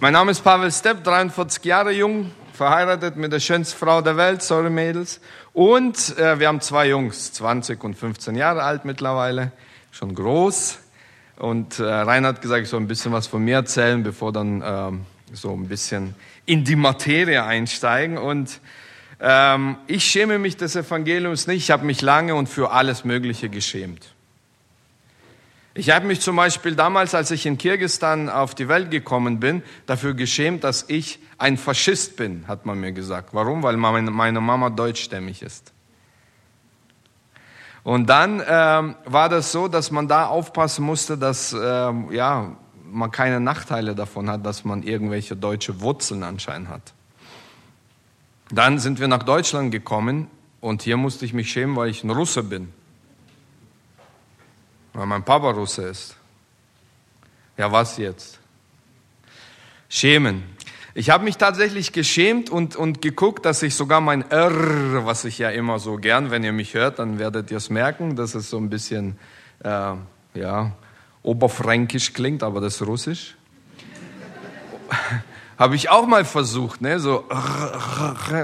[0.00, 4.42] Mein Name ist Pavel Stepp, 43 Jahre jung, verheiratet mit der schönsten Frau der Welt,
[4.42, 5.20] sorry Mädels.
[5.52, 9.50] Und äh, wir haben zwei Jungs, 20 und 15 Jahre alt mittlerweile,
[9.90, 10.78] schon groß.
[11.38, 14.62] Und äh, Rainer hat gesagt, ich soll ein bisschen was von mir erzählen, bevor dann
[14.64, 15.00] ähm,
[15.32, 16.14] so ein bisschen
[16.46, 18.18] in die Materie einsteigen.
[18.18, 18.60] Und
[19.18, 21.64] ähm, ich schäme mich des Evangeliums nicht.
[21.64, 24.14] Ich habe mich lange und für alles Mögliche geschämt.
[25.78, 29.62] Ich habe mich zum Beispiel damals, als ich in Kirgistan auf die Welt gekommen bin,
[29.86, 33.28] dafür geschämt, dass ich ein Faschist bin, hat man mir gesagt.
[33.32, 33.62] Warum?
[33.62, 35.72] Weil meine Mama deutschstämmig ist.
[37.84, 42.56] Und dann ähm, war das so, dass man da aufpassen musste, dass ähm, ja,
[42.90, 46.92] man keine Nachteile davon hat, dass man irgendwelche deutsche Wurzeln anscheinend hat.
[48.50, 50.26] Dann sind wir nach Deutschland gekommen
[50.60, 52.72] und hier musste ich mich schämen, weil ich ein Russe bin.
[54.98, 56.16] Weil mein Papa Russe ist.
[57.56, 58.40] Ja, was jetzt?
[59.88, 60.42] Schämen.
[60.92, 65.38] Ich habe mich tatsächlich geschämt und, und geguckt, dass ich sogar mein R, was ich
[65.38, 68.50] ja immer so gern, wenn ihr mich hört, dann werdet ihr es merken, dass es
[68.50, 69.16] so ein bisschen,
[69.62, 69.92] äh,
[70.34, 70.72] ja,
[71.22, 73.36] oberfränkisch klingt, aber das ist russisch.
[75.58, 77.24] habe ich auch mal versucht, ne, so,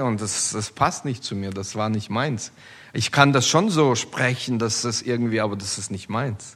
[0.03, 2.53] und das, das passt nicht zu mir, das war nicht meins.
[2.95, 6.55] Ich kann das schon so sprechen, dass das irgendwie, aber das ist nicht meins.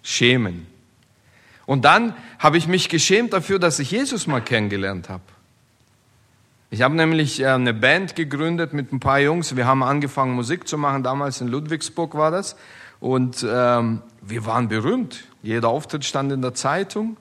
[0.00, 0.68] Schämen.
[1.66, 5.24] Und dann habe ich mich geschämt dafür, dass ich Jesus mal kennengelernt habe.
[6.70, 9.56] Ich habe nämlich äh, eine Band gegründet mit ein paar Jungs.
[9.56, 11.02] Wir haben angefangen Musik zu machen.
[11.02, 12.54] Damals in Ludwigsburg war das.
[13.00, 15.24] Und ähm, wir waren berühmt.
[15.42, 17.16] Jeder Auftritt stand in der Zeitung.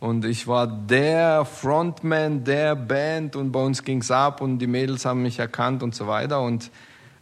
[0.00, 5.06] Und ich war der Frontman der Band und bei uns ging's ab und die Mädels
[5.06, 6.42] haben mich erkannt und so weiter.
[6.42, 6.70] Und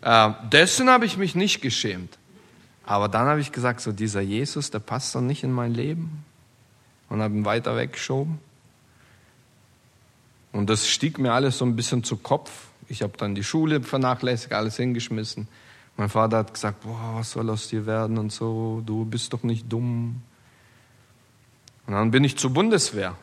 [0.02, 2.18] äh, dessen habe ich mich nicht geschämt.
[2.84, 6.24] Aber dann habe ich gesagt, so dieser Jesus, der passt doch nicht in mein Leben
[7.08, 8.38] und habe ihn weiter weggeschoben.
[10.52, 12.50] Und das stieg mir alles so ein bisschen zu Kopf.
[12.88, 15.46] Ich habe dann die Schule vernachlässigt, alles hingeschmissen.
[15.96, 19.42] Mein Vater hat gesagt, boah, was soll aus dir werden und so, du bist doch
[19.42, 20.22] nicht dumm.
[21.86, 23.16] Und dann bin ich zur Bundeswehr.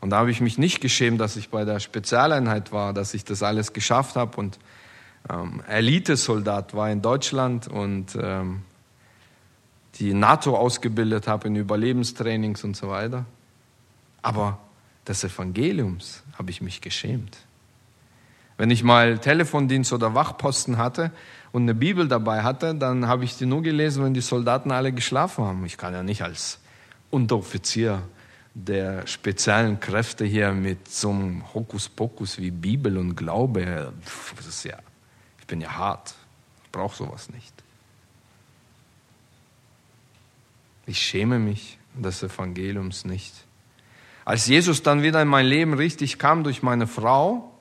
[0.00, 3.24] Und da habe ich mich nicht geschämt, dass ich bei der Spezialeinheit war, dass ich
[3.24, 4.58] das alles geschafft habe und
[5.28, 8.62] ähm, Elitesoldat war in Deutschland und ähm,
[9.96, 13.26] die NATO ausgebildet habe in Überlebenstrainings und so weiter.
[14.22, 14.58] Aber
[15.06, 17.38] des Evangeliums habe ich mich geschämt.
[18.56, 21.10] Wenn ich mal Telefondienst oder Wachposten hatte
[21.52, 24.92] und eine Bibel dabei hatte, dann habe ich die nur gelesen, wenn die Soldaten alle
[24.92, 25.64] geschlafen haben.
[25.64, 26.58] Ich kann ja nicht als
[27.10, 28.02] Unteroffizier
[28.54, 33.92] der speziellen Kräfte hier mit so einem Hokuspokus wie Bibel und Glaube,
[34.36, 34.76] das ist ja,
[35.50, 36.14] bin ja hart,
[36.64, 37.52] ich brauche sowas nicht.
[40.86, 43.34] Ich schäme mich des Evangeliums nicht.
[44.24, 47.52] Als Jesus dann wieder in mein Leben richtig kam durch meine Frau,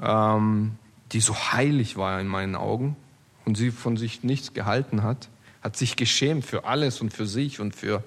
[0.00, 0.76] ähm,
[1.12, 2.96] die so heilig war in meinen Augen
[3.44, 5.28] und sie von sich nichts gehalten hat,
[5.62, 8.02] hat sich geschämt für alles und für sich und für...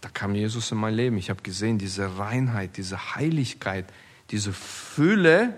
[0.00, 1.16] Da kam Jesus in mein Leben.
[1.16, 3.84] Ich habe gesehen, diese Reinheit, diese Heiligkeit,
[4.30, 5.56] diese Fülle,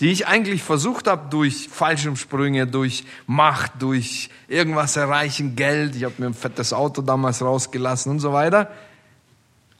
[0.00, 6.14] die ich eigentlich versucht habe durch Fallschirmsprünge, durch Macht, durch irgendwas erreichen, Geld, ich habe
[6.18, 8.70] mir ein fettes Auto damals rausgelassen und so weiter,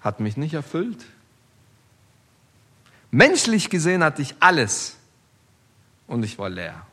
[0.03, 1.04] hat mich nicht erfüllt.
[3.10, 4.97] Menschlich gesehen hatte ich alles
[6.06, 6.86] und ich war leer.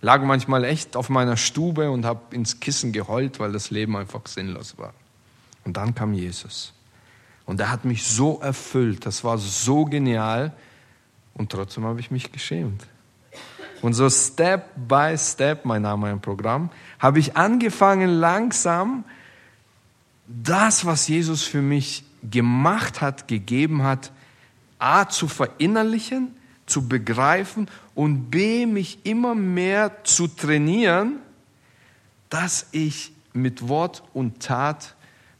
[0.00, 4.26] Lag manchmal echt auf meiner Stube und habe ins Kissen geheult, weil das Leben einfach
[4.26, 4.92] sinnlos war.
[5.64, 6.72] Und dann kam Jesus.
[7.46, 10.52] Und er hat mich so erfüllt, das war so genial,
[11.38, 12.86] und trotzdem habe ich mich geschämt.
[13.80, 19.04] Und so Step by Step, mein Name im Programm, habe ich angefangen langsam
[20.26, 24.10] das, was Jesus für mich gemacht hat, gegeben hat,
[24.78, 26.34] A zu verinnerlichen,
[26.66, 31.16] zu begreifen und B mich immer mehr zu trainieren,
[32.28, 34.94] dass ich mit Wort und Tat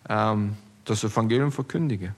[0.08, 2.14] ähm, das Evangelium verkündige.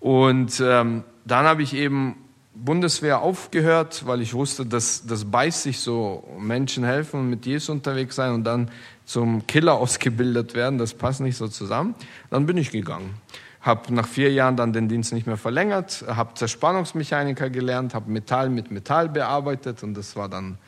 [0.00, 2.16] Und ähm, dann habe ich eben
[2.54, 7.70] Bundeswehr aufgehört, weil ich wusste, dass das beißt sich so, Menschen helfen und mit Jesus
[7.70, 8.70] unterwegs sein und dann
[9.04, 11.94] zum Killer ausgebildet werden, das passt nicht so zusammen.
[12.30, 13.14] Dann bin ich gegangen.
[13.62, 18.50] Habe nach vier Jahren dann den Dienst nicht mehr verlängert, habe Zerspannungsmechaniker gelernt, habe Metall
[18.50, 20.58] mit Metall bearbeitet und das war dann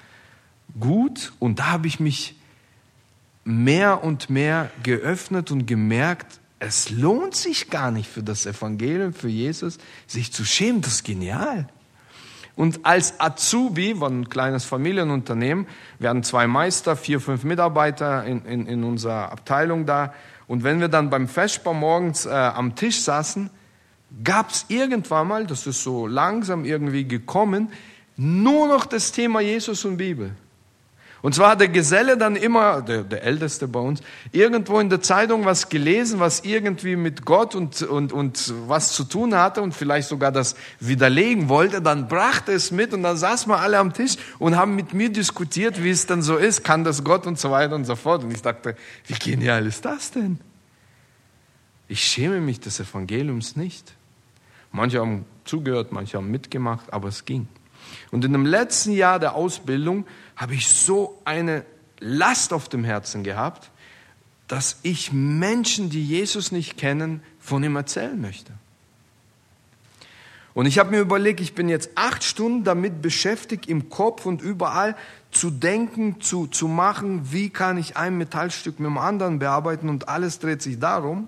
[0.78, 1.32] gut.
[1.40, 2.36] Und da habe ich mich
[3.44, 9.28] mehr und mehr geöffnet und gemerkt, es lohnt sich gar nicht für das Evangelium, für
[9.28, 10.80] Jesus, sich zu schämen.
[10.80, 11.68] Das ist genial.
[12.56, 15.66] Und als Azubi, war ein kleines Familienunternehmen,
[15.98, 20.14] wir hatten zwei Meister, vier, fünf Mitarbeiter in, in, in unserer Abteilung da.
[20.46, 23.50] Und wenn wir dann beim Vesper morgens äh, am Tisch saßen,
[24.22, 27.72] gab es irgendwann mal, das ist so langsam irgendwie gekommen,
[28.16, 30.36] nur noch das Thema Jesus und Bibel.
[31.24, 35.00] Und zwar hat der Geselle dann immer, der, der Älteste bei uns, irgendwo in der
[35.00, 39.72] Zeitung was gelesen, was irgendwie mit Gott und, und, und was zu tun hatte und
[39.72, 41.80] vielleicht sogar das widerlegen wollte.
[41.80, 45.08] Dann brachte es mit und dann saßen wir alle am Tisch und haben mit mir
[45.08, 48.22] diskutiert, wie es dann so ist, kann das Gott und so weiter und so fort.
[48.22, 50.38] Und ich dachte, wie genial ist das denn?
[51.88, 53.94] Ich schäme mich des Evangeliums nicht.
[54.72, 57.48] Manche haben zugehört, manche haben mitgemacht, aber es ging.
[58.10, 61.64] Und in dem letzten Jahr der Ausbildung habe ich so eine
[62.00, 63.70] Last auf dem Herzen gehabt,
[64.48, 68.52] dass ich Menschen, die Jesus nicht kennen, von ihm erzählen möchte.
[70.54, 74.40] Und ich habe mir überlegt, ich bin jetzt acht Stunden damit beschäftigt, im Kopf und
[74.40, 74.96] überall
[75.32, 80.08] zu denken, zu, zu machen, wie kann ich ein Metallstück mit dem anderen bearbeiten und
[80.08, 81.26] alles dreht sich darum.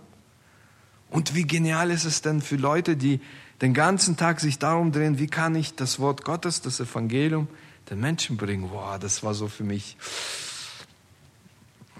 [1.10, 3.20] Und wie genial ist es denn für Leute, die
[3.60, 7.48] den ganzen Tag sich darum drehen, wie kann ich das Wort Gottes, das Evangelium
[7.90, 8.70] den Menschen bringen.
[8.70, 9.96] Wow, das war so für mich.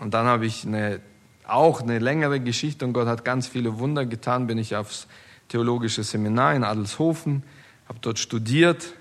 [0.01, 1.01] Und dann habe ich eine,
[1.47, 4.47] auch eine längere Geschichte und Gott hat ganz viele Wunder getan.
[4.47, 5.07] Bin ich aufs
[5.49, 7.43] theologische Seminar in Adelshofen,
[7.89, 8.95] habe dort studiert.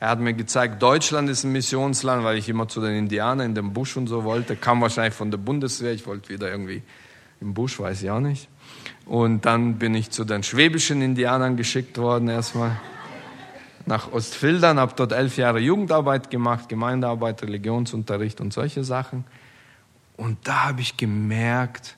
[0.00, 3.54] Er hat mir gezeigt, Deutschland ist ein Missionsland, weil ich immer zu den Indianern in
[3.54, 4.56] dem Busch und so wollte.
[4.56, 5.92] Kam wahrscheinlich von der Bundeswehr.
[5.92, 6.82] Ich wollte wieder irgendwie
[7.40, 8.48] im Busch, weiß ich auch nicht.
[9.06, 12.80] Und dann bin ich zu den schwäbischen Indianern geschickt worden erstmal
[13.86, 19.24] nach Ostfildern, habe dort elf Jahre Jugendarbeit gemacht, Gemeindearbeit, Religionsunterricht und solche Sachen.
[20.16, 21.96] Und da habe ich gemerkt,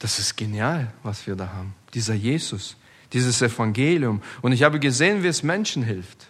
[0.00, 1.74] das ist genial, was wir da haben.
[1.94, 2.76] Dieser Jesus,
[3.14, 4.22] dieses Evangelium.
[4.42, 6.26] Und ich habe gesehen, wie es Menschen hilft,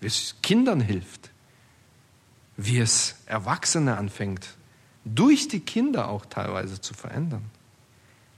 [0.00, 1.30] wie es Kindern hilft,
[2.56, 4.56] wie es Erwachsene anfängt,
[5.04, 7.44] durch die Kinder auch teilweise zu verändern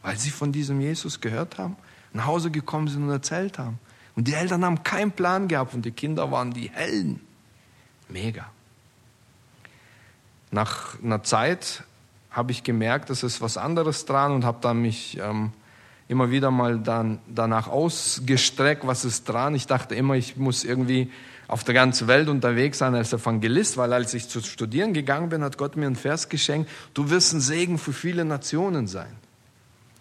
[0.07, 1.77] weil sie von diesem Jesus gehört haben,
[2.13, 3.81] nach Hause gekommen sind und erzählt haben.
[4.15, 7.21] Und die Eltern haben keinen Plan gehabt und die Kinder waren die Helden.
[8.09, 8.47] Mega.
[10.53, 11.83] Nach einer Zeit
[12.31, 15.51] habe ich gemerkt, dass es was anderes dran und habe dann mich ähm,
[16.07, 19.57] immer wieder mal dann danach ausgestreckt, was ist dran.
[19.57, 21.11] Ich dachte immer, ich muss irgendwie
[21.49, 25.43] auf der ganzen Welt unterwegs sein als Evangelist, weil als ich zu studieren gegangen bin,
[25.43, 29.26] hat Gott mir einen Vers geschenkt, du wirst ein Segen für viele Nationen sein.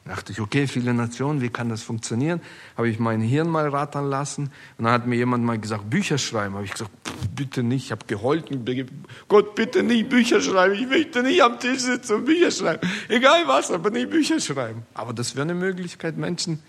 [0.05, 2.39] Da dachte ich, okay, viele Nationen, wie kann das funktionieren?
[2.77, 4.51] Habe ich mein Hirn mal rattern lassen.
[4.77, 6.53] Und dann hat mir jemand mal gesagt, Bücher schreiben.
[6.53, 6.91] Habe ich gesagt,
[7.35, 7.85] bitte nicht.
[7.85, 8.45] Ich habe geheult.
[9.27, 10.75] Gott, bitte nicht Bücher schreiben.
[10.75, 12.87] Ich möchte nicht am Tisch sitzen und Bücher schreiben.
[13.09, 14.83] Egal was, aber nicht Bücher schreiben.
[14.93, 16.61] Aber das wäre eine Möglichkeit, Menschen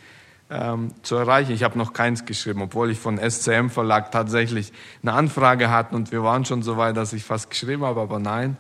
[0.49, 1.53] ähm, zu erreichen.
[1.53, 4.73] Ich habe noch keins geschrieben, obwohl ich von SCM Verlag tatsächlich
[5.03, 8.19] eine Anfrage hatte und wir waren schon so weit, dass ich fast geschrieben habe, aber
[8.19, 8.57] nein.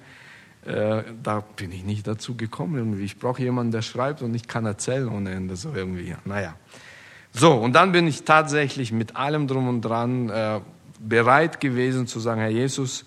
[0.67, 3.05] Äh, da bin ich nicht dazu gekommen irgendwie.
[3.05, 6.15] Ich brauche jemanden, der schreibt und ich kann erzählen ohne Ende so irgendwie.
[6.25, 6.57] Naja.
[7.33, 10.61] So, und dann bin ich tatsächlich mit allem drum und dran äh,
[10.99, 13.05] bereit gewesen zu sagen, Herr Jesus,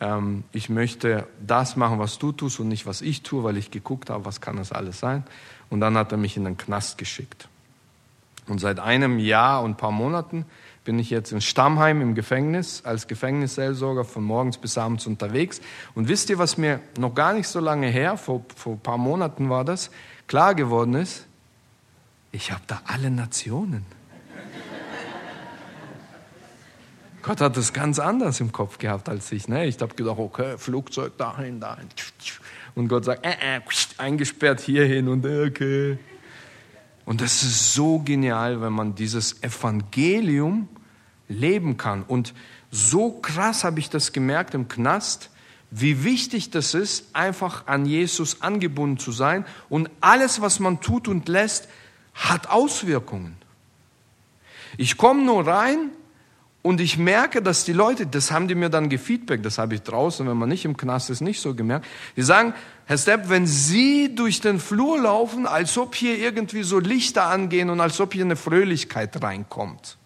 [0.00, 3.70] ähm, ich möchte das machen, was du tust und nicht, was ich tue, weil ich
[3.70, 5.24] geguckt habe, was kann das alles sein.
[5.70, 7.48] Und dann hat er mich in den Knast geschickt.
[8.48, 10.44] Und seit einem Jahr und ein paar Monaten
[10.88, 15.60] bin ich jetzt in Stammheim im Gefängnis als Gefängnisseelsorger von morgens bis abends unterwegs.
[15.94, 18.96] Und wisst ihr, was mir noch gar nicht so lange her, vor, vor ein paar
[18.96, 19.90] Monaten war das,
[20.28, 21.26] klar geworden ist?
[22.32, 23.84] Ich habe da alle Nationen.
[27.22, 29.46] Gott hat das ganz anders im Kopf gehabt als ich.
[29.46, 29.66] Ne?
[29.66, 31.88] Ich habe gedacht, okay, Flugzeug dahin, dahin.
[32.74, 33.60] Und Gott sagt, äh, äh,
[33.98, 35.98] eingesperrt hierhin und äh, okay.
[37.04, 40.66] Und das ist so genial, wenn man dieses Evangelium
[41.28, 42.02] leben kann.
[42.02, 42.34] Und
[42.70, 45.30] so krass habe ich das gemerkt im Knast,
[45.70, 49.44] wie wichtig das ist, einfach an Jesus angebunden zu sein.
[49.68, 51.68] Und alles, was man tut und lässt,
[52.14, 53.36] hat Auswirkungen.
[54.76, 55.90] Ich komme nur rein
[56.62, 59.82] und ich merke, dass die Leute, das haben die mir dann gefeedback, das habe ich
[59.82, 61.86] draußen, wenn man nicht im Knast ist, nicht so gemerkt.
[62.16, 62.54] Die sagen,
[62.86, 67.70] Herr Stepp, wenn Sie durch den Flur laufen, als ob hier irgendwie so Lichter angehen
[67.70, 69.98] und als ob hier eine Fröhlichkeit reinkommt.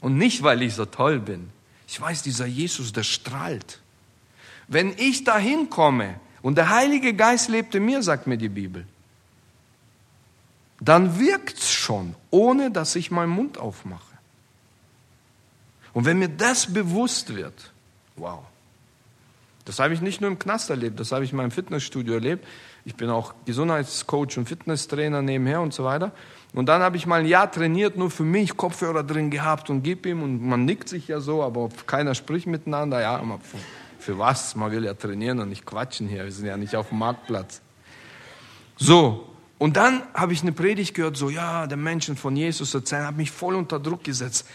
[0.00, 1.50] Und nicht, weil ich so toll bin.
[1.86, 3.80] Ich weiß, dieser Jesus, der strahlt.
[4.68, 8.86] Wenn ich dahin komme und der Heilige Geist lebt in mir, sagt mir die Bibel,
[10.80, 14.00] dann wirkt's schon, ohne dass ich meinen Mund aufmache.
[15.92, 17.72] Und wenn mir das bewusst wird,
[18.16, 18.44] wow,
[19.64, 22.46] das habe ich nicht nur im Knast erlebt, das habe ich in meinem Fitnessstudio erlebt.
[22.84, 26.12] Ich bin auch Gesundheitscoach und Fitnesstrainer nebenher und so weiter.
[26.52, 29.82] Und dann habe ich mal ein Jahr trainiert, nur für mich, Kopfhörer drin gehabt und
[29.82, 33.00] gib ihm und man nickt sich ja so, aber keiner spricht miteinander.
[33.00, 33.58] Ja, für,
[33.98, 34.56] für was?
[34.56, 36.24] Man will ja trainieren und nicht quatschen hier.
[36.24, 37.60] Wir sind ja nicht auf dem Marktplatz.
[38.76, 39.28] So,
[39.58, 43.16] und dann habe ich eine Predigt gehört, so, ja, der Menschen von Jesus erzählen, hat
[43.16, 44.48] mich voll unter Druck gesetzt.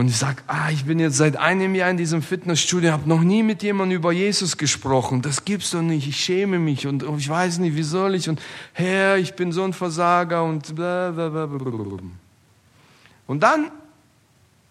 [0.00, 3.20] Und ich sage, ah, ich bin jetzt seit einem Jahr in diesem Fitnessstudio, habe noch
[3.20, 5.20] nie mit jemandem über Jesus gesprochen.
[5.20, 6.08] Das gibt's doch nicht.
[6.08, 8.26] Ich schäme mich und, ich weiß nicht, wie soll ich.
[8.26, 8.40] Und
[8.72, 11.44] Herr, ich bin so ein Versager und bla bla bla.
[11.44, 11.98] bla.
[13.26, 13.70] Und dann,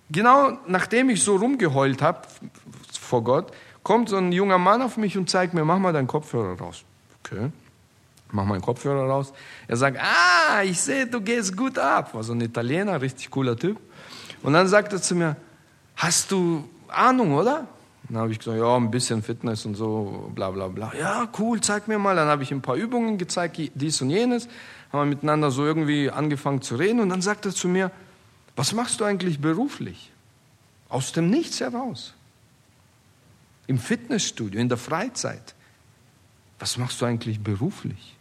[0.10, 2.22] genau nachdem ich so rumgeheult habe
[3.00, 3.52] vor Gott,
[3.84, 6.84] kommt so ein junger Mann auf mich und zeigt mir, mach mal deinen Kopfhörer raus.
[7.24, 7.52] Okay.
[8.32, 9.32] Mach meinen Kopfhörer raus.
[9.68, 12.16] Er sagt, ah, ich sehe, du gehst gut ab.
[12.16, 13.78] War so ein Italiener, richtig cooler Typ.
[14.44, 15.36] Und dann sagt er zu mir,
[15.96, 17.68] hast du Ahnung, oder?
[18.10, 20.92] Dann habe ich gesagt, ja, ein bisschen Fitness und so, bla bla bla.
[21.00, 22.16] Ja, cool, zeig mir mal.
[22.16, 24.48] Dann habe ich ein paar Übungen gezeigt, dies und jenes.
[24.92, 27.00] Haben wir miteinander so irgendwie angefangen zu reden.
[27.00, 27.92] Und dann sagt er zu mir,
[28.56, 30.12] was machst du eigentlich beruflich?
[30.90, 32.16] Aus dem Nichts heraus.
[33.68, 35.54] Im Fitnessstudio, in der Freizeit.
[36.58, 38.16] Was machst du eigentlich beruflich?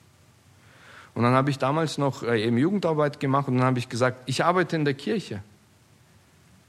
[1.15, 4.19] Und dann habe ich damals noch äh, eben Jugendarbeit gemacht und dann habe ich gesagt,
[4.27, 5.43] ich arbeite in der Kirche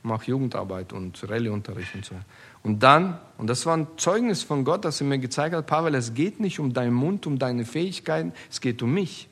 [0.04, 2.16] mache Jugendarbeit und Rallyeunterricht und so.
[2.64, 5.96] Und dann, und das war ein Zeugnis von Gott, dass er mir gezeigt hat, Pavel,
[5.96, 9.30] es geht nicht um deinen Mund, um deine Fähigkeiten, es geht um mich.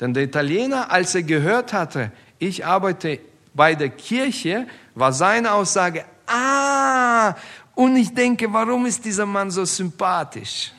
[0.00, 3.20] Denn der Italiener, als er gehört hatte, ich arbeite
[3.54, 7.34] bei der Kirche, war seine Aussage, ah,
[7.74, 10.72] und ich denke, warum ist dieser Mann so sympathisch?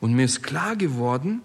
[0.00, 1.42] Und mir ist klar geworden,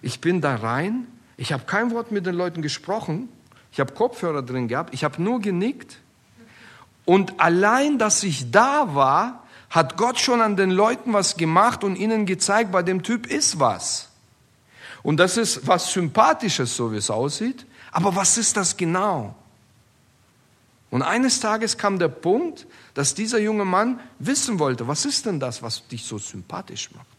[0.00, 1.06] ich bin da rein
[1.42, 3.28] ich habe kein Wort mit den Leuten gesprochen.
[3.72, 4.94] Ich habe Kopfhörer drin gehabt.
[4.94, 5.98] Ich habe nur genickt.
[7.04, 11.96] Und allein, dass ich da war, hat Gott schon an den Leuten was gemacht und
[11.96, 14.10] ihnen gezeigt, bei dem Typ ist was.
[15.02, 17.66] Und das ist was Sympathisches, so wie es aussieht.
[17.90, 19.34] Aber was ist das genau?
[20.90, 25.40] Und eines Tages kam der Punkt, dass dieser junge Mann wissen wollte, was ist denn
[25.40, 27.11] das, was dich so sympathisch macht?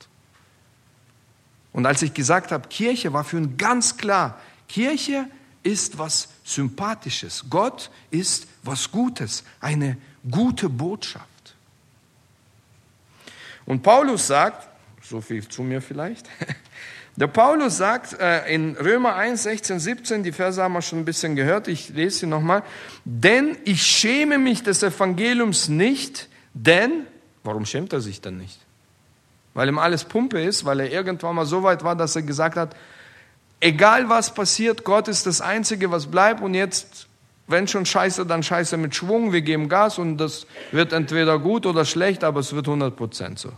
[1.74, 5.26] Und als ich gesagt habe, Kirche war für ihn ganz klar, Kirche
[5.64, 7.46] ist was Sympathisches.
[7.50, 9.98] Gott ist was Gutes, eine
[10.30, 11.28] gute Botschaft.
[13.66, 14.68] Und Paulus sagt,
[15.02, 16.28] so viel zu mir vielleicht,
[17.16, 21.06] der Paulus sagt äh, in Römer 1, 16, 17, die Verse haben wir schon ein
[21.06, 22.64] bisschen gehört, ich lese sie nochmal,
[23.06, 27.08] denn ich schäme mich des Evangeliums nicht, denn,
[27.44, 28.60] warum schämt er sich dann nicht?
[29.54, 32.58] Weil ihm alles Pumpe ist, weil er irgendwann mal so weit war, dass er gesagt
[32.58, 32.76] hat,
[33.60, 37.08] egal was passiert, Gott ist das Einzige, was bleibt und jetzt,
[37.48, 41.66] wenn schon scheiße, dann scheiße mit Schwung, wir geben Gas und das wird entweder gut
[41.66, 43.52] oder schlecht, aber es wird 100% so.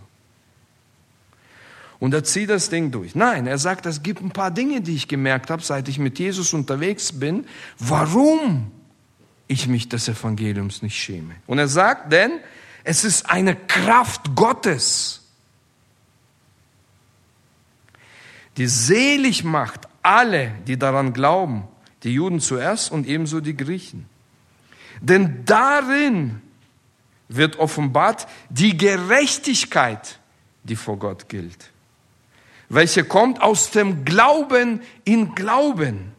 [1.98, 3.16] Und er zieht das Ding durch.
[3.16, 6.20] Nein, er sagt, es gibt ein paar Dinge, die ich gemerkt habe, seit ich mit
[6.20, 7.48] Jesus unterwegs bin,
[7.80, 8.70] warum
[9.48, 11.36] ich mich des Evangeliums nicht schäme.
[11.48, 12.32] Und er sagt, denn
[12.84, 15.25] es ist eine Kraft Gottes
[18.58, 21.64] die selig macht alle, die daran glauben,
[22.04, 24.06] die Juden zuerst und ebenso die Griechen.
[25.02, 26.42] Denn darin
[27.28, 30.20] wird offenbart die Gerechtigkeit,
[30.64, 31.72] die vor Gott gilt,
[32.70, 36.14] welche kommt aus dem Glauben in Glauben,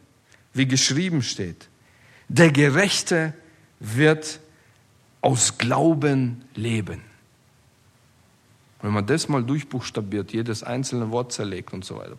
[0.53, 1.67] wie geschrieben steht.
[2.27, 3.33] Der Gerechte
[3.79, 4.39] wird
[5.21, 7.01] aus Glauben leben.
[8.81, 12.17] Wenn man das mal durchbuchstabiert, jedes einzelne Wort zerlegt und so weiter.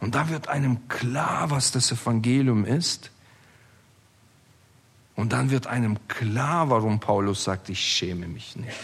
[0.00, 3.10] Und da wird einem klar, was das Evangelium ist.
[5.14, 8.76] Und dann wird einem klar, warum Paulus sagt, ich schäme mich nicht.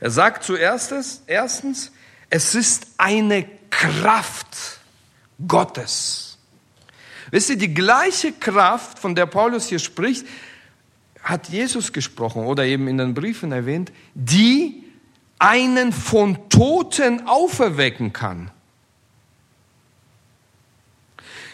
[0.00, 0.92] Er sagt zuerst,
[1.26, 1.92] erstens,
[2.30, 4.80] es ist eine Kraft
[5.46, 6.38] Gottes.
[7.30, 10.26] Wisst ihr, die gleiche Kraft, von der Paulus hier spricht,
[11.24, 14.84] hat Jesus gesprochen oder eben in den Briefen erwähnt, die
[15.38, 18.50] einen von Toten auferwecken kann.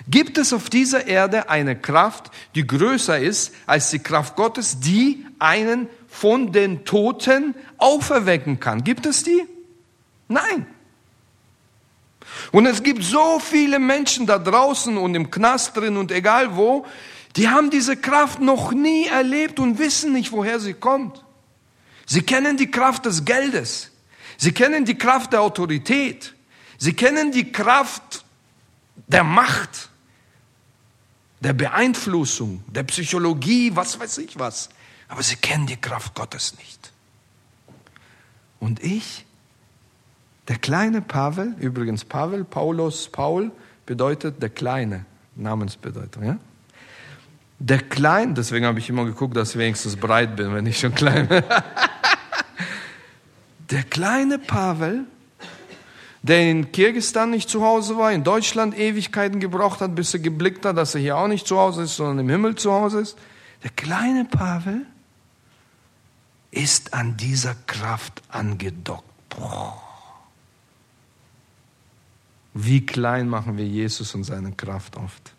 [0.09, 5.25] Gibt es auf dieser Erde eine Kraft, die größer ist als die Kraft Gottes, die
[5.39, 8.83] einen von den Toten auferwecken kann?
[8.83, 9.45] Gibt es die?
[10.27, 10.67] Nein.
[12.50, 16.85] Und es gibt so viele Menschen da draußen und im Knast drin und egal wo,
[17.37, 21.25] die haben diese Kraft noch nie erlebt und wissen nicht, woher sie kommt.
[22.07, 23.91] Sie kennen die Kraft des Geldes.
[24.37, 26.35] Sie kennen die Kraft der Autorität.
[26.77, 28.25] Sie kennen die Kraft
[29.07, 29.91] der Macht,
[31.41, 34.71] der Beeinflussung, der Psychologie, was weiß ich was.
[35.09, 36.93] Aber sie kennen die Kraft Gottes nicht.
[38.59, 39.25] Und ich,
[40.49, 43.53] der kleine Pavel, übrigens Pavel, Paulus, Paul
[43.87, 45.07] bedeutet der Kleine,
[45.37, 46.39] Namensbedeutung, ja?
[47.62, 50.95] Der Klein, deswegen habe ich immer geguckt, dass ich wenigstens breit bin, wenn ich schon
[50.95, 51.45] klein bin.
[53.71, 55.05] Der kleine Pavel,
[56.23, 60.64] der in Kirgistan nicht zu Hause war, in Deutschland Ewigkeiten gebraucht hat, bis er geblickt
[60.64, 63.19] hat, dass er hier auch nicht zu Hause ist, sondern im Himmel zu Hause ist.
[63.62, 64.87] Der kleine Pavel
[66.50, 69.05] ist an dieser Kraft angedockt.
[69.29, 69.81] Boah.
[72.55, 75.35] Wie klein machen wir Jesus und seine Kraft oft.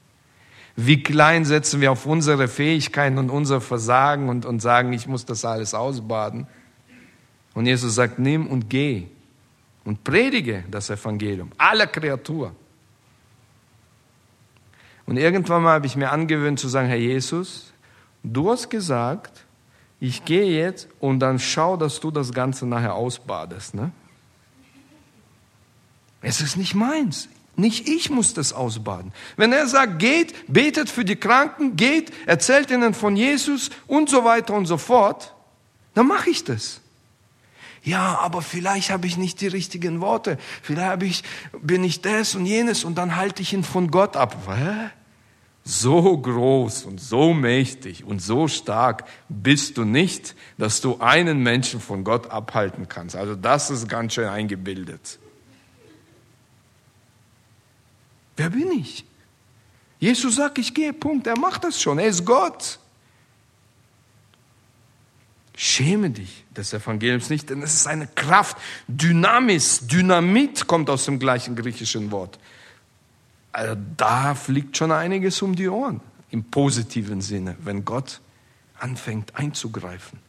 [0.76, 5.26] Wie klein setzen wir auf unsere Fähigkeiten und unser Versagen und, und sagen, ich muss
[5.26, 6.48] das alles ausbaden.
[7.54, 9.08] Und Jesus sagt, nimm und geh
[9.84, 12.56] und predige das Evangelium aller Kreatur.
[15.06, 17.74] Und irgendwann mal habe ich mir angewöhnt zu sagen, Herr Jesus,
[18.24, 19.46] du hast gesagt,
[20.00, 23.76] ich gehe jetzt und dann schau, dass du das Ganze nachher ausbadest.
[23.76, 23.92] Ne?
[26.22, 27.28] Es ist nicht meins.
[27.56, 29.12] Nicht ich muss das ausbaden.
[29.36, 34.24] Wenn er sagt, geht, betet für die Kranken, geht, erzählt ihnen von Jesus und so
[34.24, 35.34] weiter und so fort,
[35.94, 36.82] dann mache ich das.
[37.84, 40.38] Ja, aber vielleicht habe ich nicht die richtigen Worte.
[40.62, 41.24] Vielleicht ich,
[41.62, 44.38] bin ich das und jenes und dann halte ich ihn von Gott ab.
[44.48, 44.90] Hä?
[45.64, 51.80] So groß und so mächtig und so stark bist du nicht, dass du einen Menschen
[51.80, 53.16] von Gott abhalten kannst.
[53.16, 55.20] Also das ist ganz schön eingebildet.
[58.38, 59.06] Wer bin ich?
[60.00, 61.28] Jesus sagt, ich gehe, Punkt.
[61.28, 62.00] Er macht das schon.
[62.00, 62.80] Er ist Gott.
[65.56, 68.58] Schäme dich des Evangeliums nicht, denn es ist eine Kraft.
[68.88, 72.40] Dynamis, Dynamit kommt aus dem gleichen griechischen Wort.
[73.52, 78.22] Also da fliegt schon einiges um die Ohren, im positiven Sinne, wenn Gott
[78.80, 80.20] anfängt einzugreifen.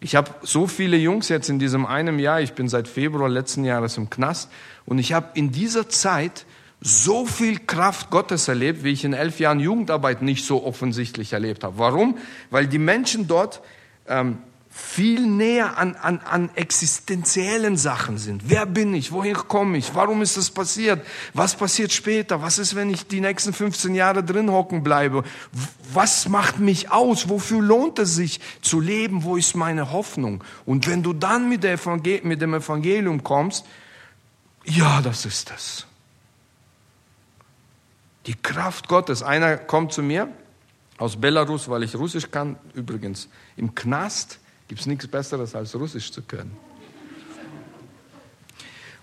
[0.00, 3.64] Ich habe so viele Jungs jetzt in diesem einem Jahr, ich bin seit Februar letzten
[3.64, 4.50] Jahres im Knast,
[4.84, 6.44] und ich habe in dieser Zeit
[6.86, 11.64] so viel Kraft Gottes erlebt, wie ich in elf Jahren Jugendarbeit nicht so offensichtlich erlebt
[11.64, 11.78] habe.
[11.78, 12.18] Warum?
[12.50, 13.62] Weil die Menschen dort
[14.06, 14.38] ähm,
[14.68, 18.50] viel näher an, an, an existenziellen Sachen sind.
[18.50, 19.12] Wer bin ich?
[19.12, 19.94] Woher komme ich?
[19.94, 21.06] Warum ist das passiert?
[21.32, 22.42] Was passiert später?
[22.42, 25.24] Was ist, wenn ich die nächsten 15 Jahre drin hocken bleibe?
[25.94, 27.30] Was macht mich aus?
[27.30, 29.22] Wofür lohnt es sich zu leben?
[29.22, 30.44] Wo ist meine Hoffnung?
[30.66, 31.62] Und wenn du dann mit,
[32.24, 33.64] mit dem Evangelium kommst,
[34.66, 35.86] ja, das ist es.
[38.26, 39.22] Die Kraft Gottes.
[39.22, 40.28] Einer kommt zu mir
[40.98, 42.56] aus Belarus, weil ich Russisch kann.
[42.74, 46.56] Übrigens, im Knast gibt es nichts Besseres, als Russisch zu können.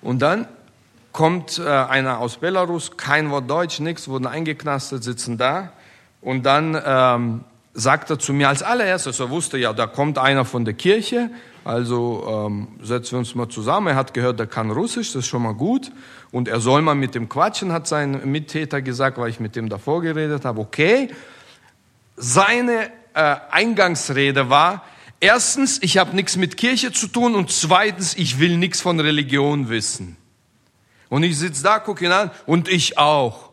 [0.01, 0.47] Und dann
[1.11, 5.73] kommt äh, einer aus Belarus, kein Wort Deutsch, nichts, wurden eingeknastet, sitzen da.
[6.21, 10.45] Und dann ähm, sagt er zu mir als allererstes, er wusste ja, da kommt einer
[10.45, 11.29] von der Kirche,
[11.63, 13.87] also ähm, setzen wir uns mal zusammen.
[13.87, 15.91] Er hat gehört, er kann Russisch, das ist schon mal gut.
[16.31, 19.69] Und er soll mal mit dem quatschen, hat sein Mittäter gesagt, weil ich mit dem
[19.69, 20.61] davor geredet habe.
[20.61, 21.09] Okay,
[22.15, 24.83] seine äh, Eingangsrede war,
[25.19, 29.69] erstens, ich habe nichts mit Kirche zu tun und zweitens, ich will nichts von Religion
[29.69, 30.17] wissen.
[31.09, 33.49] Und ich sitze da, gucke ihn an und ich auch.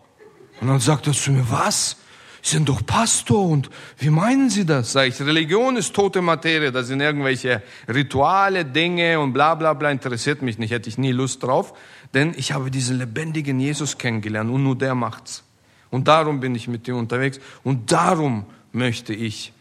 [0.61, 1.97] Und dann sagt er zu mir, was?
[2.43, 4.93] Sie sind doch Pastor und wie meinen Sie das?
[4.93, 9.91] Sag ich, Religion ist tote Materie, das sind irgendwelche Rituale, Dinge und bla bla bla,
[9.91, 11.75] interessiert mich nicht, hätte ich nie Lust drauf,
[12.15, 15.43] denn ich habe diesen lebendigen Jesus kennengelernt und nur der macht's.
[15.91, 19.53] Und darum bin ich mit ihm unterwegs und darum möchte ich.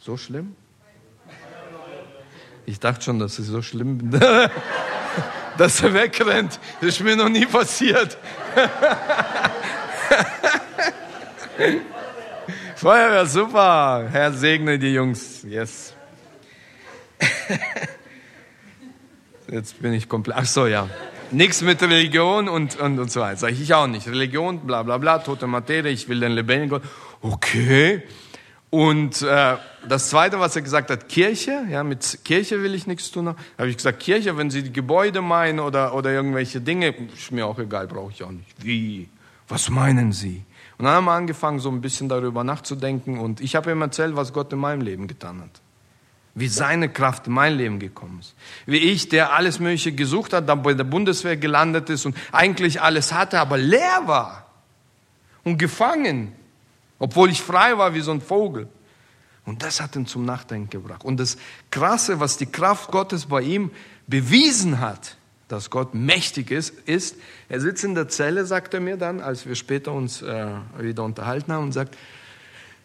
[0.00, 0.54] So schlimm?
[2.64, 4.20] Ich dachte schon, dass es so schlimm bin.
[5.56, 6.58] dass er wegrennt.
[6.80, 8.18] Das ist mir noch nie passiert.
[12.76, 14.08] Feuerwehr, super.
[14.10, 15.42] Herr segne die Jungs.
[15.42, 15.94] Yes.
[19.50, 20.36] Jetzt bin ich komplett.
[20.38, 20.88] Ach so, ja.
[21.30, 23.36] Nichts mit Religion und, und, und so weiter.
[23.36, 24.06] Sag ich, ich auch nicht.
[24.06, 26.82] Religion, bla bla bla, tote Materie, ich will den lebendigen Gott.
[27.20, 28.02] Okay.
[28.70, 29.56] Und äh,
[29.88, 33.28] das Zweite, was er gesagt hat, Kirche, ja, mit Kirche will ich nichts tun.
[33.28, 37.46] habe ich gesagt, Kirche, wenn Sie die Gebäude meinen oder, oder irgendwelche Dinge, ist mir
[37.46, 38.64] auch egal, brauche ich auch nicht.
[38.64, 39.08] Wie?
[39.48, 40.42] Was meinen Sie?
[40.78, 43.18] Und dann haben wir angefangen, so ein bisschen darüber nachzudenken.
[43.18, 45.62] Und ich habe ihm erzählt, was Gott in meinem Leben getan hat.
[46.34, 48.34] Wie seine Kraft in mein Leben gekommen ist.
[48.66, 52.82] Wie ich, der alles Mögliche gesucht hat, dann bei der Bundeswehr gelandet ist und eigentlich
[52.82, 54.50] alles hatte, aber leer war.
[55.44, 56.32] Und gefangen.
[56.98, 58.68] Obwohl ich frei war wie so ein Vogel.
[59.46, 61.04] Und das hat ihn zum Nachdenken gebracht.
[61.04, 61.38] Und das
[61.70, 63.70] Krasse, was die Kraft Gottes bei ihm
[64.06, 65.15] bewiesen hat,
[65.48, 67.16] dass Gott mächtig ist, ist,
[67.48, 71.04] er sitzt in der Zelle, sagt er mir dann, als wir später uns äh, wieder
[71.04, 71.96] unterhalten haben und sagt,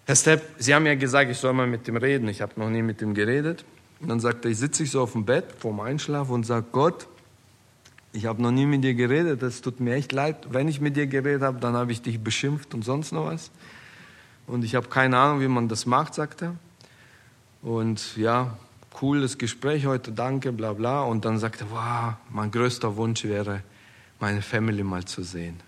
[0.06, 2.28] Herr Stepp, Sie haben ja gesagt, ich soll mal mit ihm reden.
[2.28, 3.64] Ich habe noch nie mit ihm geredet.
[4.00, 7.08] Und dann sagt er, ich sitze so auf dem Bett vorm Einschlafen und sage, Gott,
[8.14, 10.48] ich habe noch nie mit dir geredet, das tut mir echt leid.
[10.50, 13.52] Wenn ich mit dir geredet habe, dann habe ich dich beschimpft und sonst noch was.
[14.48, 16.56] Und ich habe keine Ahnung, wie man das macht, sagt er.
[17.62, 18.58] Und ja,
[18.92, 21.04] cooles Gespräch heute, danke, bla bla.
[21.04, 23.64] Und dann sagte er, wow, mein größter Wunsch wäre,
[24.20, 25.60] meine Family mal zu sehen.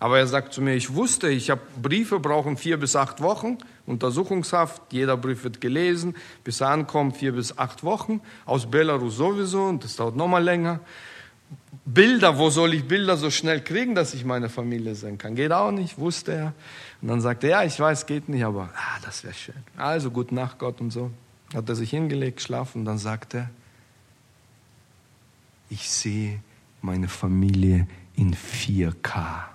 [0.00, 3.58] Aber er sagt zu mir, ich wusste, ich habe Briefe brauchen vier bis acht Wochen,
[3.84, 9.64] Untersuchungshaft, jeder Brief wird gelesen, bis er ankommt vier bis acht Wochen, aus Belarus sowieso
[9.64, 10.80] und das dauert nochmal länger.
[11.84, 15.34] Bilder, wo soll ich Bilder so schnell kriegen, dass ich meine Familie sehen kann?
[15.34, 16.52] Geht auch nicht, wusste er.
[17.02, 19.56] Und dann sagte er, ja, ich weiß, geht nicht, aber ah, das wäre schön.
[19.76, 21.10] Also gut Nacht Gott und so.
[21.54, 23.50] Hat er sich hingelegt, geschlafen dann sagte er,
[25.68, 26.40] ich sehe
[26.82, 27.86] meine Familie
[28.16, 29.50] in 4K.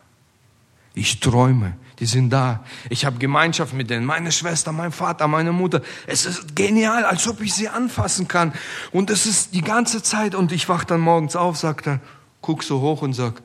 [0.93, 2.63] Ich träume, die sind da.
[2.89, 4.05] Ich habe Gemeinschaft mit denen.
[4.05, 5.81] Meine Schwester, mein Vater, meine Mutter.
[6.07, 8.53] Es ist genial, als ob ich sie anfassen kann.
[8.93, 10.35] Und es ist die ganze Zeit.
[10.35, 11.99] Und ich wach dann morgens auf, sagt er,
[12.41, 13.41] guck so hoch und sag,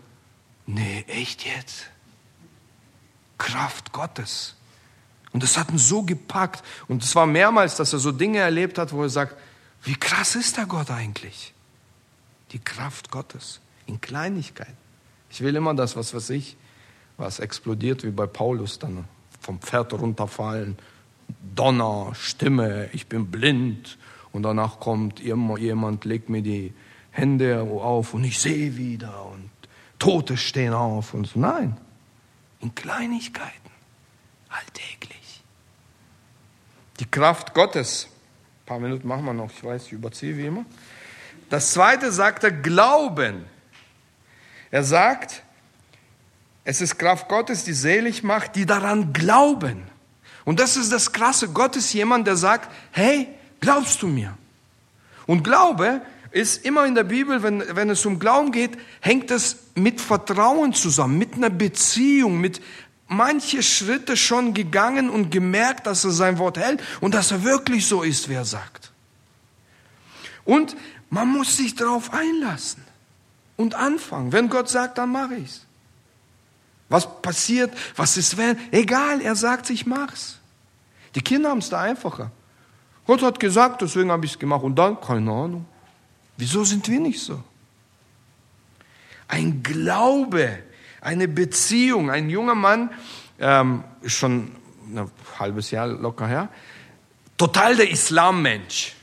[0.67, 1.87] nee, echt jetzt?
[3.37, 4.55] Kraft Gottes.
[5.33, 6.64] Und das hat ihn so gepackt.
[6.88, 9.37] Und es war mehrmals, dass er so Dinge erlebt hat, wo er sagt,
[9.83, 11.55] wie krass ist der Gott eigentlich?
[12.53, 14.77] Die Kraft Gottes in Kleinigkeiten.
[15.31, 16.57] Ich will immer das, was weiß ich,
[17.16, 19.05] was explodiert wie bei Paulus dann
[19.40, 20.77] vom Pferd runterfallen,
[21.55, 23.99] Donner, Stimme, ich bin blind
[24.33, 26.73] und danach kommt jemand, legt mir die
[27.11, 29.51] Hände auf und ich sehe wieder und
[29.99, 31.38] Tote stehen auf und so.
[31.38, 31.77] Nein,
[32.61, 33.60] in Kleinigkeiten,
[37.01, 38.09] Die Kraft Gottes.
[38.63, 40.67] Ein paar Minuten machen wir noch, ich weiß, ich überziehe wie immer.
[41.49, 43.47] Das zweite sagt er Glauben.
[44.71, 45.43] Er sagt,
[46.63, 49.83] es ist Kraft Gottes, die selig macht, die daran glauben.
[50.45, 51.49] Und das ist das Krasse.
[51.49, 53.29] Gott ist jemand, der sagt, hey,
[53.61, 54.37] glaubst du mir?
[55.27, 59.65] Und Glaube ist immer in der Bibel, wenn, wenn es um Glauben geht, hängt es
[59.75, 62.61] mit Vertrauen zusammen, mit einer Beziehung, mit
[63.11, 67.87] manche Schritte schon gegangen und gemerkt, dass er sein Wort hält und dass er wirklich
[67.87, 68.92] so ist, wie er sagt.
[70.44, 70.77] Und
[71.11, 72.85] man muss sich darauf einlassen
[73.57, 74.33] und anfangen.
[74.33, 75.66] Wenn Gott sagt, dann mache ich's.
[76.88, 77.73] Was passiert?
[77.96, 78.57] Was ist wenn?
[78.70, 80.38] Egal, er sagt, ich mach's.
[81.14, 82.31] Die Kinder haben es da einfacher.
[83.07, 84.62] Gott hat gesagt, deswegen habe ich es gemacht.
[84.62, 85.66] Und dann, keine Ahnung.
[86.37, 87.42] Wieso sind wir nicht so?
[89.27, 90.61] Ein Glaube,
[91.01, 92.11] eine Beziehung.
[92.11, 92.91] Ein junger Mann,
[93.39, 94.53] ähm, schon
[94.93, 96.49] ein halbes Jahr locker her,
[97.37, 98.95] total der Islammensch.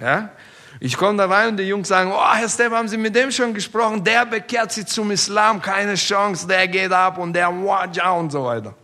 [0.00, 0.30] Ja?
[0.80, 3.32] Ich komme da rein und die Jungs sagen, oh, Herr Stepp, haben Sie mit dem
[3.32, 4.04] schon gesprochen?
[4.04, 8.44] Der bekehrt sich zum Islam, keine Chance, der geht ab und der Wajah und so
[8.44, 8.74] weiter.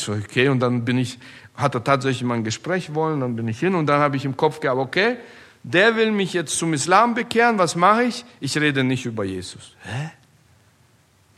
[0.00, 1.18] So, okay, und dann bin ich,
[1.54, 4.24] hat er tatsächlich mal ein Gespräch wollen, dann bin ich hin und dann habe ich
[4.24, 5.18] im Kopf gehabt, okay,
[5.62, 8.24] der will mich jetzt zum Islam bekehren, was mache ich?
[8.40, 9.74] Ich rede nicht über Jesus.
[9.82, 10.10] Hä?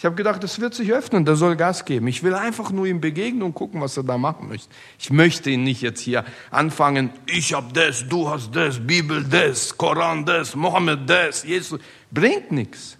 [0.01, 2.07] Ich habe gedacht, das wird sich öffnen, der soll Gas geben.
[2.07, 4.71] Ich will einfach nur ihm begegnen und gucken, was er da machen möchte.
[4.99, 9.77] Ich möchte ihn nicht jetzt hier anfangen, ich habe das, du hast das, Bibel das,
[9.77, 11.79] Koran das, Mohammed das, Jesus.
[12.11, 12.97] Bringt nichts.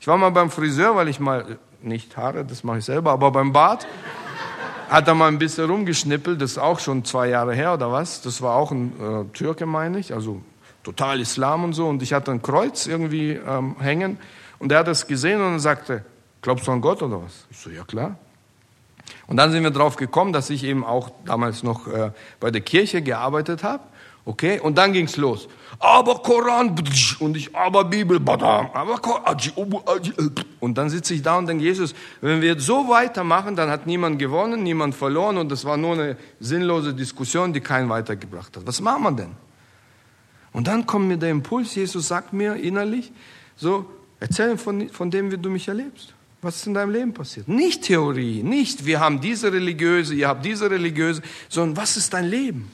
[0.00, 3.30] Ich war mal beim Friseur, weil ich mal, nicht Haare, das mache ich selber, aber
[3.30, 3.86] beim Bart
[4.88, 8.22] hat er mal ein bisschen rumgeschnippelt, das ist auch schon zwei Jahre her oder was.
[8.22, 10.40] Das war auch ein äh, Türke, meine ich, also
[10.84, 11.86] total Islam und so.
[11.86, 14.16] Und ich hatte ein Kreuz irgendwie ähm, hängen
[14.58, 16.02] und er hat das gesehen und sagte,
[16.44, 17.46] glaubst du an Gott oder was?
[17.50, 18.18] Ich so, ja klar.
[19.26, 22.60] Und dann sind wir drauf gekommen, dass ich eben auch damals noch äh, bei der
[22.60, 23.82] Kirche gearbeitet habe.
[24.26, 25.48] Okay, und dann ging's los.
[25.78, 26.74] Aber Koran
[27.18, 29.36] und ich, aber Bibel, aber Koran.
[30.60, 33.86] Und dann sitze ich da und denke, Jesus, wenn wir jetzt so weitermachen, dann hat
[33.86, 38.66] niemand gewonnen, niemand verloren und das war nur eine sinnlose Diskussion, die keinen weitergebracht hat.
[38.66, 39.32] Was machen wir denn?
[40.52, 43.12] Und dann kommt mir der Impuls, Jesus sagt mir innerlich,
[43.56, 43.84] so,
[44.20, 46.14] erzähl von, von dem, wie du mich erlebst.
[46.44, 47.48] Was ist in deinem Leben passiert?
[47.48, 52.26] Nicht Theorie, nicht wir haben diese religiöse, ihr habt diese religiöse, sondern was ist dein
[52.26, 52.70] Leben?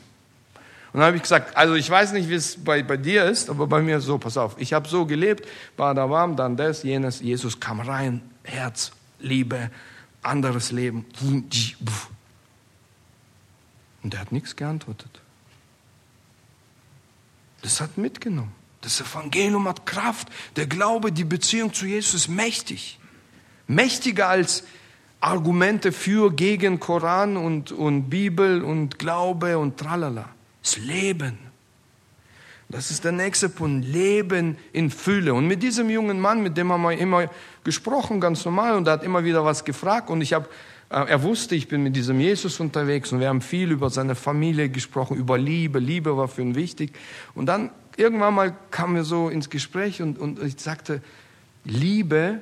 [0.92, 3.48] Und dann habe ich gesagt, also ich weiß nicht, wie es bei, bei dir ist,
[3.48, 6.82] aber bei mir so, pass auf, ich habe so gelebt, war da warm, dann das,
[6.82, 9.70] jenes, Jesus kam rein, Herz, Liebe,
[10.20, 11.06] anderes Leben.
[14.02, 15.20] Und er hat nichts geantwortet.
[17.62, 18.52] Das hat mitgenommen.
[18.80, 20.26] Das Evangelium hat Kraft.
[20.56, 22.99] Der Glaube, die Beziehung zu Jesus ist mächtig
[23.70, 24.64] mächtiger als
[25.20, 30.28] Argumente für, gegen Koran und, und Bibel und Glaube und tralala.
[30.62, 31.38] Das Leben.
[32.68, 33.86] Das ist der nächste Punkt.
[33.86, 35.34] Leben in Fülle.
[35.34, 37.28] Und mit diesem jungen Mann, mit dem haben wir immer
[37.64, 40.08] gesprochen, ganz normal, und er hat immer wieder was gefragt.
[40.08, 40.48] Und ich habe,
[40.88, 44.14] äh, er wusste, ich bin mit diesem Jesus unterwegs und wir haben viel über seine
[44.14, 45.78] Familie gesprochen, über Liebe.
[45.78, 46.92] Liebe war für ihn wichtig.
[47.34, 51.02] Und dann irgendwann mal kamen wir so ins Gespräch und, und ich sagte,
[51.64, 52.40] Liebe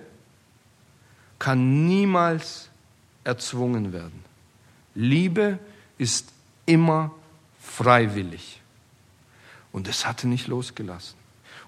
[1.39, 2.69] kann niemals
[3.25, 4.25] erzwungen werden.
[4.95, 5.59] Liebe
[5.99, 6.29] ist
[6.67, 7.13] immer
[7.61, 8.61] freiwillig.
[9.71, 11.19] Und es hatte nicht losgelassen.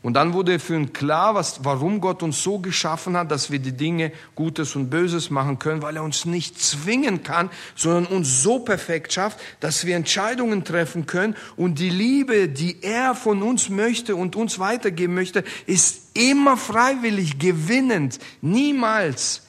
[0.03, 3.59] Und dann wurde für ihn klar, was, warum Gott uns so geschaffen hat, dass wir
[3.59, 8.43] die Dinge Gutes und Böses machen können, weil er uns nicht zwingen kann, sondern uns
[8.43, 11.37] so perfekt schafft, dass wir Entscheidungen treffen können.
[11.57, 17.39] Und die Liebe, die er von uns möchte und uns weitergeben möchte, ist immer freiwillig,
[17.39, 19.43] gewinnend, niemals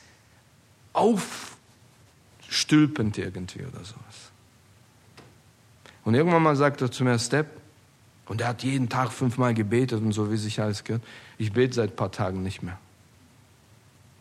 [0.94, 4.32] aufstülpend irgendwie oder sowas.
[6.04, 7.48] Und irgendwann mal sagt er zu mir, Step,
[8.26, 11.04] und er hat jeden Tag fünfmal gebetet und so, wie sich alles gehört.
[11.38, 12.80] Ich bete seit ein paar Tagen nicht mehr.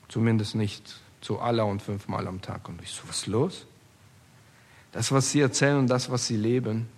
[0.08, 2.68] Zumindest nicht zu aller und fünfmal am Tag.
[2.68, 3.66] Und ich so, was ist los?
[4.92, 6.88] Das, was sie erzählen und das, was sie leben,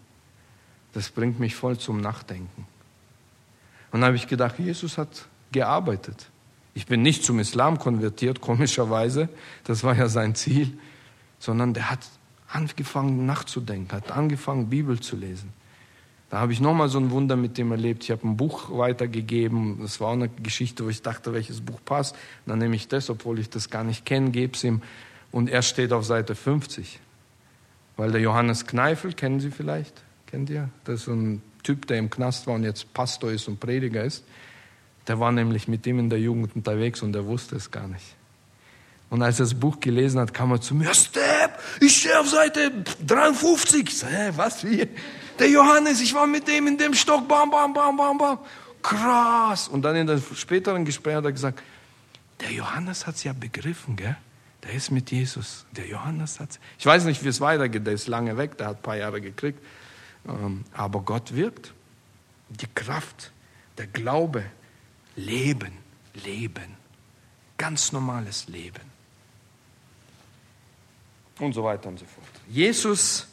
[0.95, 2.67] das bringt mich voll zum Nachdenken.
[3.91, 6.31] Und dann habe ich gedacht, Jesus hat gearbeitet.
[6.75, 9.29] Ich bin nicht zum Islam konvertiert, komischerweise,
[9.65, 10.73] das war ja sein Ziel,
[11.39, 12.01] sondern der hat
[12.49, 15.53] angefangen nachzudenken, hat angefangen Bibel zu lesen.
[16.33, 18.05] Da habe ich nochmal so ein Wunder mit dem erlebt.
[18.05, 19.81] Ich habe ein Buch weitergegeben.
[19.83, 22.17] Das war auch eine Geschichte, wo ich dachte, welches Buch passt.
[22.47, 24.81] Dann nehme ich das, obwohl ich das gar nicht kenne, gebe es ihm.
[25.31, 27.01] Und er steht auf Seite 50.
[27.99, 30.03] Weil der Johannes Kneifel, kennen Sie vielleicht?
[30.27, 30.71] Kennt ihr?
[30.85, 34.25] Das ist ein Typ, der im Knast war und jetzt Pastor ist und Prediger ist.
[35.09, 38.17] Der war nämlich mit ihm in der Jugend unterwegs und er wusste es gar nicht.
[39.11, 42.29] Und als er das Buch gelesen hat, kam er zu mir, Step, ich stehe auf
[42.29, 42.73] Seite
[43.07, 43.83] 53.
[43.89, 44.89] Ich so, hä, was, wie?
[45.39, 48.39] Der Johannes, ich war mit dem in dem Stock, bam, bam, bam, bam, bam.
[48.81, 49.69] Krass.
[49.69, 51.63] Und dann in einem späteren Gespräch hat er gesagt,
[52.41, 54.17] der Johannes hat es ja begriffen, gell?
[54.63, 55.67] Der ist mit Jesus.
[55.73, 58.77] Der Johannes hat Ich weiß nicht, wie es weitergeht, der ist lange weg, der hat
[58.79, 59.59] ein paar Jahre gekriegt.
[60.27, 61.75] Ähm, aber Gott wirkt.
[62.49, 63.33] Die Kraft,
[63.79, 64.45] der Glaube,
[65.17, 65.73] Leben,
[66.25, 66.77] Leben.
[67.59, 68.91] Ganz normales Leben.
[71.39, 72.27] Und so weiter und so fort.
[72.49, 73.29] Jesus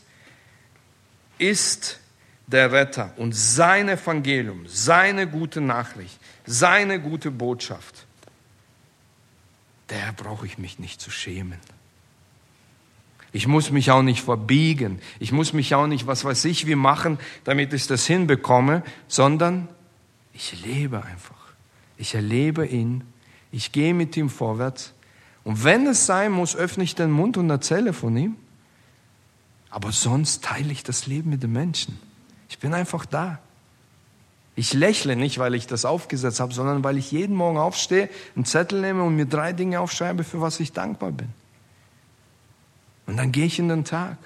[1.37, 1.99] ist
[2.47, 8.05] der Retter und sein Evangelium, seine gute Nachricht, seine gute Botschaft,
[9.89, 11.59] der brauche ich mich nicht zu schämen.
[13.31, 14.99] Ich muss mich auch nicht verbiegen.
[15.19, 19.67] Ich muss mich auch nicht, was weiß ich, wie machen, damit ich das hinbekomme, sondern
[20.33, 21.38] ich lebe einfach.
[21.99, 23.03] Ich erlebe ihn.
[23.51, 24.93] Ich gehe mit ihm vorwärts.
[25.43, 28.35] Und wenn es sein muss, öffne ich den Mund und erzähle von ihm.
[29.69, 31.99] Aber sonst teile ich das Leben mit den Menschen.
[32.47, 33.39] Ich bin einfach da.
[34.55, 38.45] Ich lächle nicht, weil ich das aufgesetzt habe, sondern weil ich jeden Morgen aufstehe, einen
[38.45, 41.29] Zettel nehme und mir drei Dinge aufschreibe, für was ich dankbar bin.
[43.07, 44.17] Und dann gehe ich in den Tag.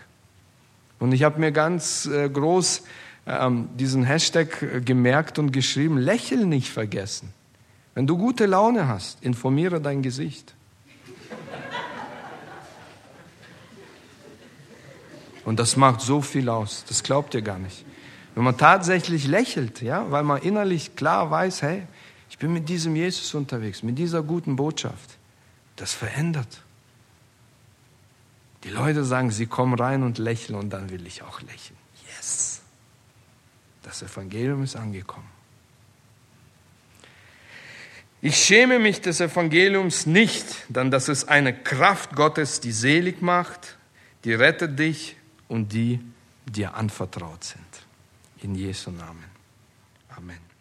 [0.99, 2.83] Und ich habe mir ganz äh, groß
[3.25, 7.33] ähm, diesen Hashtag äh, gemerkt und geschrieben, lächeln nicht vergessen.
[7.95, 10.55] Wenn du gute Laune hast, informiere dein Gesicht.
[15.45, 16.85] Und das macht so viel aus.
[16.87, 17.85] Das glaubt ihr gar nicht.
[18.33, 21.83] Wenn man tatsächlich lächelt, ja, weil man innerlich klar weiß, hey,
[22.29, 25.17] ich bin mit diesem Jesus unterwegs, mit dieser guten Botschaft,
[25.75, 26.61] das verändert.
[28.63, 31.77] Die Leute sagen, sie kommen rein und lächeln und dann will ich auch lächeln.
[32.07, 32.61] Yes.
[33.83, 35.27] Das Evangelium ist angekommen.
[38.25, 43.77] Ich schäme mich des Evangeliums nicht, denn das ist eine Kraft Gottes, die selig macht,
[44.23, 45.17] die rettet dich
[45.49, 45.99] und die
[46.45, 47.59] dir anvertraut sind.
[48.41, 49.25] In Jesu Namen.
[50.15, 50.52] Amen.